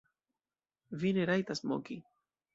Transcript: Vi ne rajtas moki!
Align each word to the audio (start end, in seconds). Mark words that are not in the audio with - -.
Vi 1.03 1.13
ne 1.19 1.29
rajtas 1.31 1.63
moki! 1.75 2.01